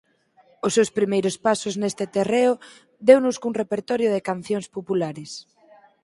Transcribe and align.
Os 0.65 0.71
seus 0.77 0.93
primeiros 0.97 1.35
pasos 1.45 1.73
neste 1.81 2.05
terreo 2.15 2.53
deunos 3.07 3.35
cun 3.41 3.53
repertorio 3.61 4.09
de 4.15 4.25
cancións 4.29 4.67
populares. 4.75 5.31